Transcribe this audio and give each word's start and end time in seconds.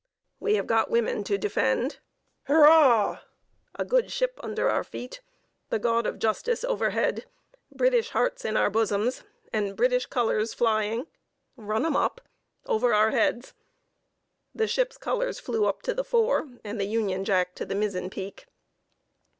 "We 0.39 0.55
have 0.55 0.65
got 0.65 0.89
women 0.89 1.23
to 1.25 1.37
defend—" 1.37 1.99
"Hurrah!" 2.45 3.19
"A 3.75 3.85
good 3.85 4.11
ship 4.11 4.39
under 4.41 4.67
our 4.67 4.83
feet, 4.83 5.21
the 5.69 5.77
God 5.77 6.07
of 6.07 6.17
justice 6.17 6.63
overhead, 6.63 7.25
British 7.71 8.09
hearts 8.09 8.43
in 8.43 8.57
our 8.57 8.71
bosoms, 8.71 9.21
and 9.53 9.75
British 9.77 10.07
colors 10.07 10.55
flying—run 10.55 11.85
'em 11.85 11.95
up!—over 11.95 12.91
our 12.95 13.11
heads." 13.11 13.53
(The 14.55 14.65
ship's 14.67 14.97
colors 14.97 15.39
flew 15.39 15.65
up 15.65 15.83
to 15.83 15.93
the 15.93 16.03
fore, 16.03 16.47
and 16.63 16.79
the 16.81 16.85
Union 16.85 17.23
Jack 17.23 17.53
to 17.53 17.65
the 17.67 17.75
mizzen 17.75 18.09
peak.) 18.09 18.47